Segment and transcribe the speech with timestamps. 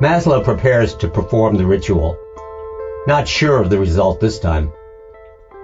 [0.00, 2.16] Maslow prepares to perform the ritual.
[3.08, 4.72] Not sure of the result this time.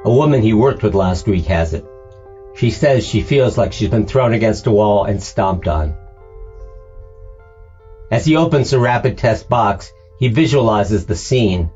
[0.04, 1.84] A woman he worked with last week has it.
[2.56, 5.94] She says she feels like she's been thrown against a wall and stomped on.
[8.10, 11.70] As he opens the rapid test box, he visualizes the scene.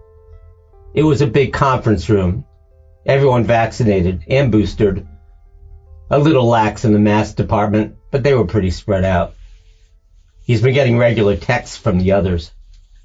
[0.94, 2.44] It was a big conference room.
[3.06, 5.06] Everyone vaccinated and boosted.
[6.10, 9.32] A little lax in the mask department, but they were pretty spread out.
[10.48, 12.52] He's been getting regular texts from the others.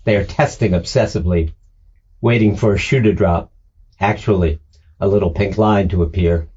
[0.06, 1.52] They are testing obsessively,
[2.22, 3.52] waiting for a shoe to drop.
[4.00, 4.62] Actually,
[4.98, 6.48] a little pink line to appear.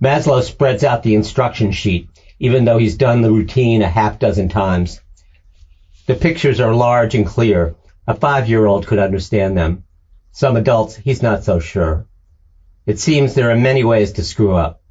[0.00, 2.08] Maslow spreads out the instruction sheet,
[2.38, 5.00] even though he's done the routine a half dozen times.
[6.06, 7.74] The pictures are large and clear.
[8.06, 9.82] A five-year-old could understand them.
[10.30, 12.06] Some adults, he's not so sure.
[12.86, 14.83] It seems there are many ways to screw up.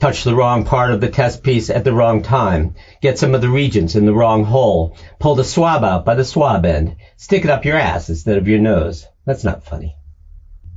[0.00, 2.74] Touch the wrong part of the test piece at the wrong time.
[3.00, 4.96] Get some of the reagents in the wrong hole.
[5.18, 6.96] Pull the swab out by the swab end.
[7.16, 9.06] Stick it up your ass instead of your nose.
[9.24, 9.96] That's not funny.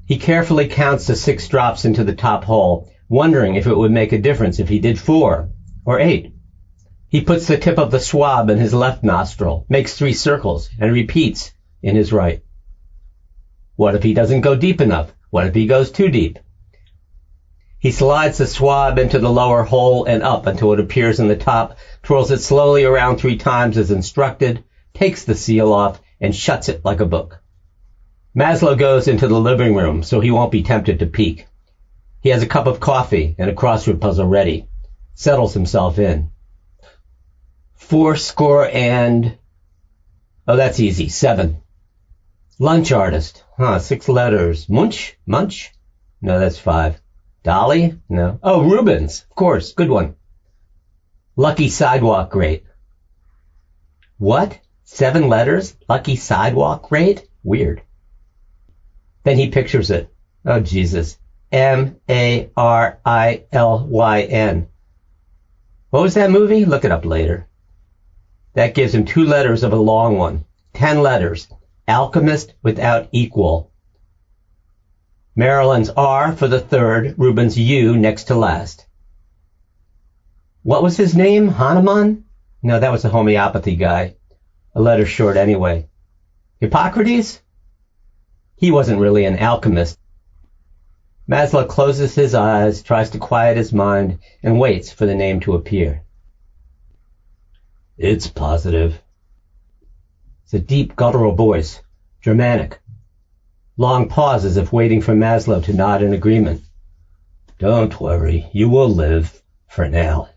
[0.05, 4.13] He carefully counts the six drops into the top hole, wondering if it would make
[4.13, 5.49] a difference if he did four
[5.83, 6.33] or eight.
[7.09, 10.93] He puts the tip of the swab in his left nostril, makes three circles, and
[10.93, 11.51] repeats
[11.81, 12.41] in his right.
[13.75, 15.11] What if he doesn't go deep enough?
[15.29, 16.39] What if he goes too deep?
[17.79, 21.35] He slides the swab into the lower hole and up until it appears in the
[21.35, 26.69] top, twirls it slowly around three times as instructed, takes the seal off, and shuts
[26.69, 27.39] it like a book.
[28.35, 31.45] Maslow goes into the living room so he won't be tempted to peek.
[32.21, 34.67] He has a cup of coffee and a crossword puzzle ready,
[35.13, 36.31] settles himself in.
[37.75, 39.37] Four score and...
[40.47, 41.09] Oh, that's easy.
[41.09, 41.61] Seven.
[42.59, 43.43] Lunch artist.
[43.55, 44.67] Huh, six letters.
[44.67, 45.15] Munch?
[45.25, 45.71] Munch?
[46.21, 46.99] No, that's five.
[47.43, 47.99] Dolly?
[48.09, 48.39] No.
[48.43, 49.25] Oh, Rubens.
[49.29, 49.73] Of course.
[49.73, 50.15] Good one.
[51.35, 52.63] Lucky sidewalk rate.
[54.17, 54.59] What?
[54.83, 55.75] Seven letters?
[55.87, 57.27] Lucky sidewalk rate?
[57.43, 57.81] Weird.
[59.23, 60.13] Then he pictures it.
[60.45, 61.17] Oh, Jesus.
[61.51, 62.47] M-A-R-I-L-Y-N.
[65.89, 66.65] What was that movie?
[66.65, 67.47] Look it up later.
[68.53, 70.45] That gives him two letters of a long one.
[70.73, 71.47] Ten letters.
[71.87, 73.71] Alchemist without equal.
[75.37, 78.87] Marilyn's R for the third, Rubens' U next to last.
[80.63, 81.47] What was his name?
[81.47, 82.23] Hahnemann?
[82.63, 84.15] No, that was a homeopathy guy.
[84.73, 85.89] A letter short anyway.
[86.59, 87.39] Hippocrates?
[88.55, 89.99] He wasn't really an alchemist.
[91.29, 95.53] Maslow closes his eyes, tries to quiet his mind, and waits for the name to
[95.53, 96.01] appear.
[97.95, 98.99] It's positive.
[100.45, 101.79] It's a deep guttural voice,
[102.21, 102.79] Germanic.
[103.79, 106.61] Long pause as if waiting for Maslow to nod in agreement.
[107.59, 110.29] Don't worry, you will live, for now.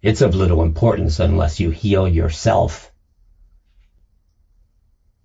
[0.00, 2.90] It's of little importance unless you heal yourself.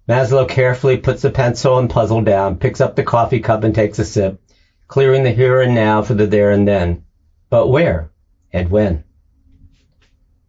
[0.05, 3.97] Maslow carefully puts the pencil and puzzle down, picks up the coffee cup and takes
[3.97, 4.37] a sip,
[4.89, 7.05] clearing the here and now for the there and then.
[7.49, 8.11] But where
[8.51, 9.05] and when?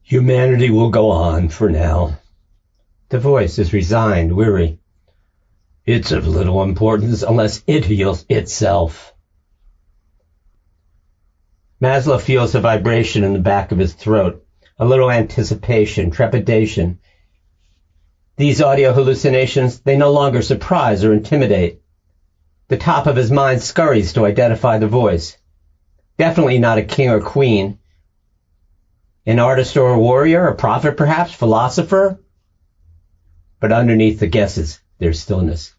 [0.02, 2.18] Humanity will go on for now.
[3.10, 4.80] The voice is resigned, weary.
[5.86, 9.14] It's of little importance unless it heals itself.
[11.80, 14.44] Maslow feels a vibration in the back of his throat,
[14.80, 16.98] a little anticipation, trepidation.
[18.36, 21.80] These audio hallucinations, they no longer surprise or intimidate.
[22.66, 25.36] The top of his mind scurries to identify the voice.
[26.18, 27.78] Definitely not a king or queen,
[29.24, 32.18] an artist or a warrior, a prophet perhaps, philosopher?
[33.60, 35.75] But underneath the guesses, there's stillness.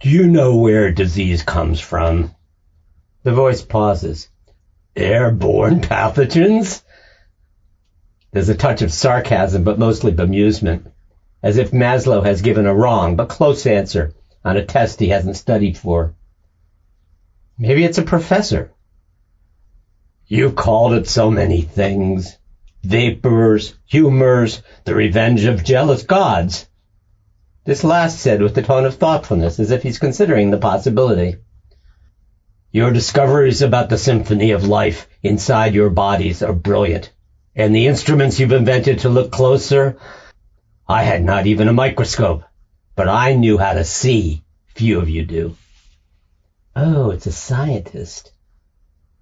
[0.00, 2.34] Do you know where disease comes from?
[3.22, 4.28] The voice pauses.
[4.94, 6.82] Airborne pathogens?
[8.32, 10.90] There's a touch of sarcasm, but mostly bemusement,
[11.42, 14.12] as if Maslow has given a wrong but close answer
[14.44, 16.14] on a test he hasn't studied for.
[17.58, 18.72] Maybe it's a professor
[20.28, 22.36] You've called it so many things.
[22.82, 26.68] Vapors, humors, the revenge of jealous gods.
[27.66, 31.38] This last said with a tone of thoughtfulness, as if he's considering the possibility.
[32.70, 37.10] Your discoveries about the symphony of life inside your bodies are brilliant.
[37.56, 39.96] And the instruments you've invented to look closer,
[40.86, 42.44] I had not even a microscope,
[42.94, 44.44] but I knew how to see.
[44.76, 45.56] Few of you do.
[46.76, 48.30] Oh, it's a scientist.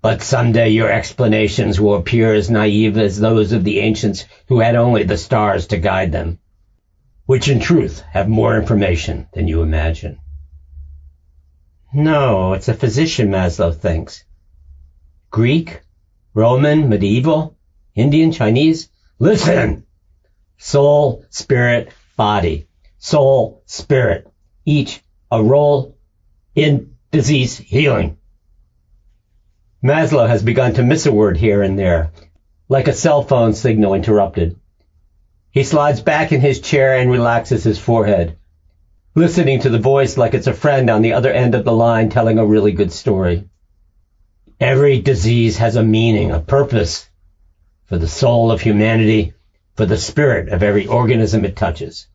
[0.02, 4.76] But someday your explanations will appear as naive as those of the ancients who had
[4.76, 6.40] only the stars to guide them,
[7.26, 10.18] which in truth have more information than you imagine.
[11.92, 14.24] No, it's a physician, Maslow thinks.
[15.30, 15.80] Greek,
[16.34, 17.56] Roman, medieval,
[17.94, 18.88] Indian, Chinese.
[19.18, 19.86] Listen!
[20.58, 22.66] Soul, spirit, body.
[22.98, 24.26] Soul, spirit.
[24.64, 25.00] Each
[25.30, 25.96] a role
[26.54, 28.16] in disease healing.
[29.82, 32.10] Maslow has begun to miss a word here and there,
[32.68, 34.58] like a cell phone signal interrupted.
[35.54, 38.36] He slides back in his chair and relaxes his forehead,
[39.14, 42.08] listening to the voice like it's a friend on the other end of the line
[42.08, 43.44] telling a really good story.
[44.58, 47.08] Every disease has a meaning, a purpose
[47.84, 49.32] for the soul of humanity,
[49.76, 52.08] for the spirit of every organism it touches.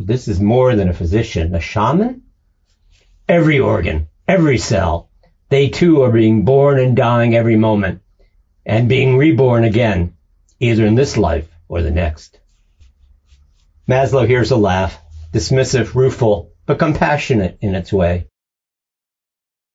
[0.00, 2.22] This is more than a physician, a shaman?
[3.28, 5.10] Every organ, every cell,
[5.50, 8.00] they too are being born and dying every moment
[8.64, 10.14] and being reborn again,
[10.58, 12.38] either in this life or the next.
[13.88, 15.00] Maslow hears a laugh,
[15.32, 18.26] dismissive, rueful, but compassionate in its way.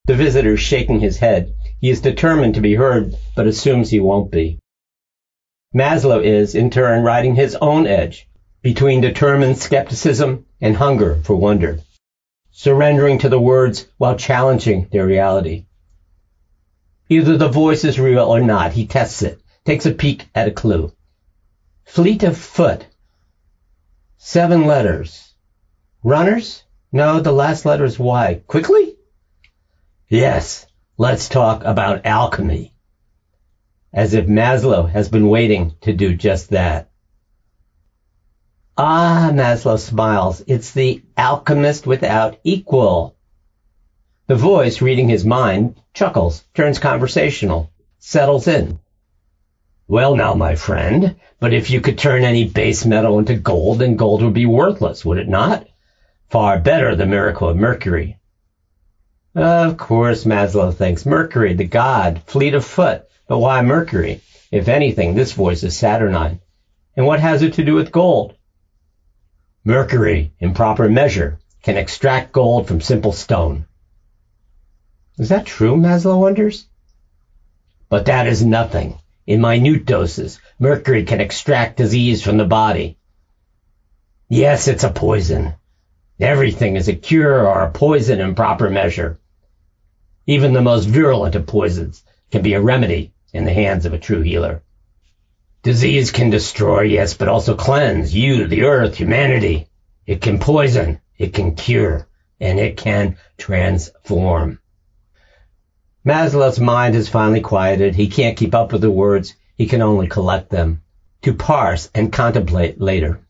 [0.05, 1.53] The visitor shaking his head.
[1.79, 4.59] He is determined to be heard, but assumes he won't be.
[5.73, 8.27] Maslow is, in turn, riding his own edge
[8.61, 11.79] between determined skepticism and hunger for wonder,
[12.51, 15.65] surrendering to the words while challenging their reality.
[17.09, 18.73] Either the voice is real or not.
[18.73, 20.93] He tests it, takes a peek at a clue.
[21.91, 22.87] Fleet of foot.
[24.17, 25.33] Seven letters.
[26.01, 26.63] Runners?
[26.93, 28.41] No, the last letter is Y.
[28.47, 28.95] Quickly?
[30.07, 30.67] Yes,
[30.97, 32.73] let's talk about alchemy.
[33.91, 36.89] As if Maslow has been waiting to do just that.
[38.77, 40.41] Ah, Maslow smiles.
[40.47, 43.17] It's the alchemist without equal.
[44.27, 48.79] The voice, reading his mind, chuckles, turns conversational, settles in.
[49.91, 53.97] Well now, my friend, but if you could turn any base metal into gold, then
[53.97, 55.67] gold would be worthless, would it not?
[56.29, 58.17] Far better the miracle of Mercury.
[59.35, 61.05] Of course, Maslow thinks.
[61.05, 63.03] Mercury, the god, fleet of foot.
[63.27, 64.21] But why Mercury?
[64.49, 66.39] If anything, this voice is Saturnine.
[66.95, 68.35] And what has it to do with gold?
[69.65, 73.65] Mercury, in proper measure, can extract gold from simple stone.
[75.17, 76.65] Is that true, Maslow wonders?
[77.89, 78.97] But that is nothing.
[79.27, 82.97] In minute doses, mercury can extract disease from the body.
[84.29, 85.53] Yes, it's a poison.
[86.19, 89.19] Everything is a cure or a poison in proper measure.
[90.25, 93.99] Even the most virulent of poisons can be a remedy in the hands of a
[93.99, 94.63] true healer.
[95.63, 99.67] Disease can destroy, yes, but also cleanse you, the earth, humanity.
[100.07, 102.07] It can poison, it can cure,
[102.39, 104.60] and it can transform.
[106.03, 107.93] Maslow's mind has finally quieted.
[107.93, 109.35] He can't keep up with the words.
[109.55, 110.81] He can only collect them
[111.21, 113.21] to parse and contemplate later.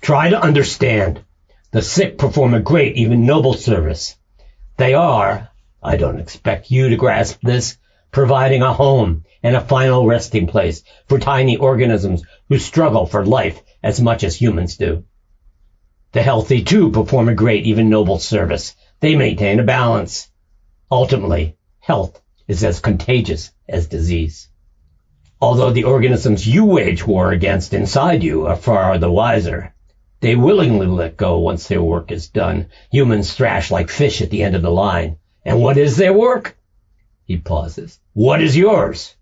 [0.00, 1.24] Try to understand.
[1.70, 4.16] The sick perform a great, even noble service.
[4.76, 5.48] They are,
[5.80, 7.78] I don't expect you to grasp this,
[8.10, 13.62] providing a home and a final resting place for tiny organisms who struggle for life
[13.80, 15.04] as much as humans do.
[16.10, 18.74] The healthy too perform a great, even noble service.
[18.98, 20.31] They maintain a balance.
[20.92, 24.50] Ultimately, health is as contagious as disease.
[25.40, 29.74] Although the organisms you wage war against inside you are far the wiser,
[30.20, 32.66] they willingly let go once their work is done.
[32.90, 35.16] Humans thrash like fish at the end of the line.
[35.46, 36.58] And what is their work?
[37.24, 37.98] He pauses.
[38.12, 39.16] What is yours?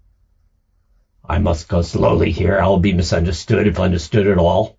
[1.24, 2.58] I must go slowly here.
[2.58, 4.76] I will be misunderstood if understood at all,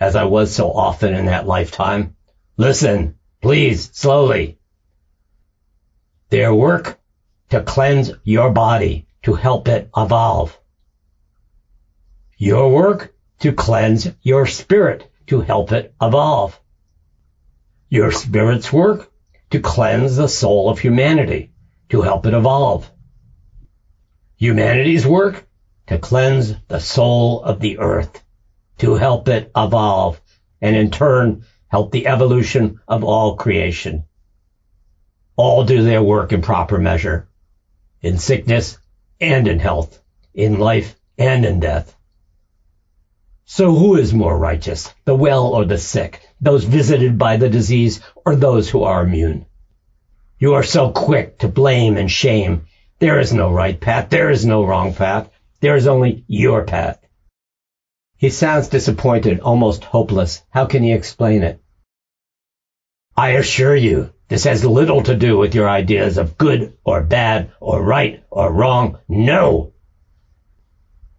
[0.00, 2.16] as I was so often in that lifetime.
[2.56, 4.56] Listen, please, slowly.
[6.32, 6.98] Their work
[7.50, 10.58] to cleanse your body, to help it evolve.
[12.38, 16.58] Your work to cleanse your spirit, to help it evolve.
[17.90, 19.12] Your spirit's work
[19.50, 21.52] to cleanse the soul of humanity,
[21.90, 22.90] to help it evolve.
[24.36, 25.46] Humanity's work
[25.88, 28.24] to cleanse the soul of the earth,
[28.78, 30.18] to help it evolve,
[30.62, 34.06] and in turn help the evolution of all creation
[35.42, 37.26] all do their work in proper measure,
[38.00, 38.78] in sickness
[39.20, 40.00] and in health,
[40.32, 41.96] in life and in death.
[43.44, 48.00] So who is more righteous, the well or the sick, those visited by the disease
[48.24, 49.46] or those who are immune?
[50.38, 52.66] You are so quick to blame and shame.
[53.00, 54.10] There is no right path.
[54.10, 55.28] There is no wrong path.
[55.60, 57.04] There is only your path.
[58.16, 60.44] He sounds disappointed, almost hopeless.
[60.50, 61.60] How can he explain it?
[63.16, 67.52] I assure you, this has little to do with your ideas of good or bad
[67.60, 68.98] or right or wrong.
[69.08, 69.72] No!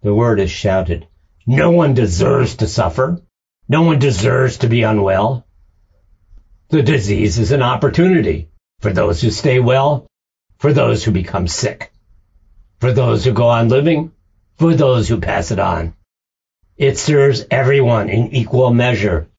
[0.02, 1.08] The word is shouted.
[1.46, 3.22] No one deserves to suffer.
[3.70, 5.46] No one deserves to be unwell.
[6.70, 10.08] The disease is an opportunity for those who stay well,
[10.58, 11.92] for those who become sick,
[12.80, 14.12] for those who go on living,
[14.56, 15.94] for those who pass it on.
[16.78, 19.30] It serves everyone in equal measure.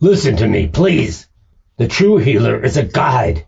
[0.00, 1.28] Listen to me, please.
[1.78, 3.46] The true healer is a guide.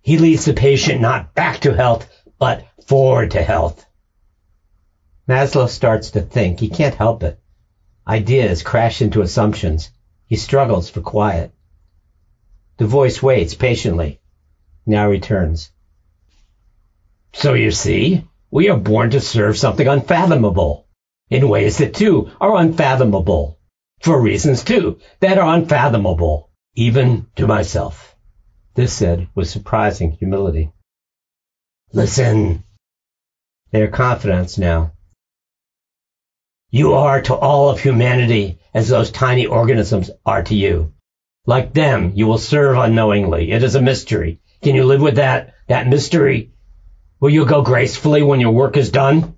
[0.00, 2.08] He leads the patient not back to health,
[2.38, 3.84] but forward to health.
[5.28, 6.60] Maslow starts to think.
[6.60, 7.40] He can't help it.
[8.06, 9.90] Ideas crash into assumptions.
[10.26, 11.52] He struggles for quiet.
[12.76, 14.20] The voice waits patiently,
[14.86, 15.70] now returns.
[17.32, 20.86] So you see, we are born to serve something unfathomable,
[21.28, 23.58] in ways that too are unfathomable,
[24.00, 28.16] for reasons too that are unfathomable, even to myself.
[28.74, 30.72] This said with surprising humility.
[31.92, 32.64] Listen.
[33.70, 34.92] They are confidants now.
[36.70, 40.94] You are to all of humanity as those tiny organisms are to you.
[41.44, 43.50] Like them, you will serve unknowingly.
[43.50, 44.40] It is a mystery.
[44.62, 46.52] Can you live with that, that mystery?
[47.20, 49.36] Will you go gracefully when your work is done?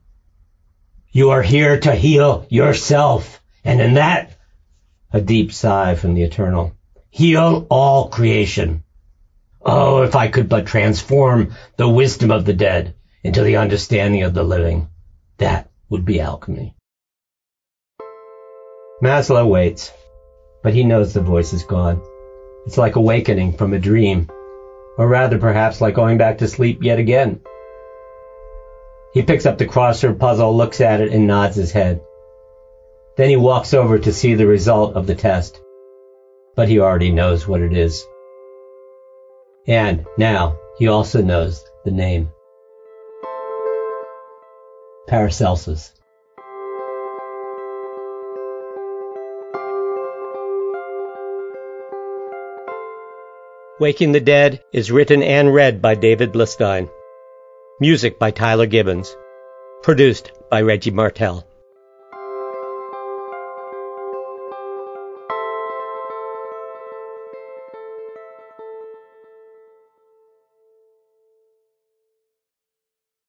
[1.10, 3.42] You are here to heal yourself.
[3.64, 4.38] And in that,
[5.12, 6.76] a deep sigh from the eternal,
[7.14, 8.82] heal all creation.
[9.64, 14.34] Oh, if I could but transform the wisdom of the dead into the understanding of
[14.34, 14.88] the living,
[15.38, 16.74] that would be alchemy.
[19.02, 19.90] Maslow waits
[20.64, 22.00] but he knows the voice is gone.
[22.66, 24.26] It's like awakening from a dream,
[24.96, 27.38] or rather perhaps like going back to sleep yet again.
[29.12, 32.00] He picks up the crossword puzzle, looks at it, and nods his head.
[33.18, 35.60] Then he walks over to see the result of the test.
[36.56, 38.06] But he already knows what it is.
[39.66, 42.30] And now he also knows the name.
[45.06, 45.92] Paracelsus.
[53.80, 56.88] Waking the Dead is written and read by David Blistein.
[57.80, 59.16] Music by Tyler Gibbons.
[59.82, 61.44] Produced by Reggie Martell.